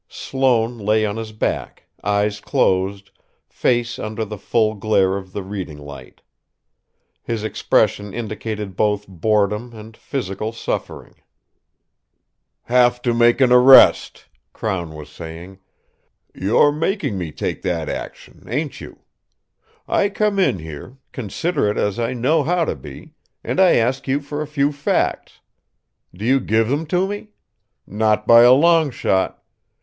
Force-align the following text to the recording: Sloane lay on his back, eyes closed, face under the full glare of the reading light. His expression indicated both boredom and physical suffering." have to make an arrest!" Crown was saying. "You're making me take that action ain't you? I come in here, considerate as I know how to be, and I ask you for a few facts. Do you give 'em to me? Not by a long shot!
Sloane 0.09 0.79
lay 0.79 1.05
on 1.05 1.17
his 1.17 1.31
back, 1.31 1.83
eyes 2.03 2.39
closed, 2.39 3.11
face 3.47 3.99
under 3.99 4.25
the 4.25 4.39
full 4.39 4.73
glare 4.73 5.15
of 5.15 5.31
the 5.31 5.43
reading 5.43 5.77
light. 5.77 6.23
His 7.21 7.43
expression 7.43 8.11
indicated 8.11 8.75
both 8.75 9.07
boredom 9.07 9.73
and 9.75 9.95
physical 9.95 10.53
suffering." 10.53 11.17
have 12.63 13.03
to 13.03 13.13
make 13.13 13.41
an 13.41 13.51
arrest!" 13.51 14.25
Crown 14.53 14.95
was 14.95 15.07
saying. 15.07 15.59
"You're 16.33 16.71
making 16.71 17.15
me 17.15 17.31
take 17.31 17.61
that 17.61 17.87
action 17.87 18.43
ain't 18.49 18.81
you? 18.81 19.01
I 19.87 20.09
come 20.09 20.39
in 20.39 20.57
here, 20.57 20.97
considerate 21.11 21.77
as 21.77 21.99
I 21.99 22.13
know 22.13 22.41
how 22.41 22.65
to 22.65 22.75
be, 22.75 23.13
and 23.43 23.59
I 23.59 23.75
ask 23.75 24.07
you 24.07 24.19
for 24.19 24.41
a 24.41 24.47
few 24.47 24.71
facts. 24.71 25.41
Do 26.11 26.25
you 26.25 26.39
give 26.39 26.71
'em 26.71 26.87
to 26.87 27.07
me? 27.07 27.27
Not 27.85 28.25
by 28.25 28.41
a 28.41 28.53
long 28.53 28.89
shot! 28.89 29.43